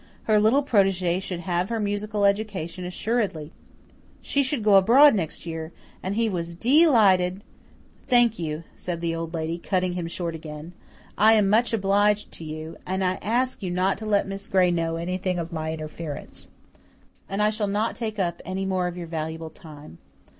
[0.23, 3.51] Her little protege should have her musical education assuredly
[4.19, 7.43] she should go abroad next year and he was DE lighted
[8.07, 10.73] "Thank you," said the Old Lady, cutting him short again.
[11.19, 14.71] "I am much obliged to you and I ask you not to let Miss Gray
[14.71, 16.47] know anything of my interference.
[17.29, 19.99] And I shall not take up any more of your valuable time.